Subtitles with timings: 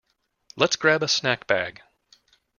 [0.55, 1.83] Let’s grab a snack bag.